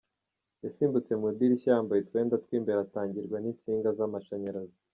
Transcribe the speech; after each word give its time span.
Yasimbutse 0.63 1.11
mu 1.19 1.25
idirishya 1.33 1.69
yambaye 1.73 1.99
utwenda 2.01 2.35
tw’ 2.43 2.51
imbere 2.57 2.77
atangirwa 2.81 3.37
n’insinga 3.39 3.89
z’amashanyarazi. 3.97 4.77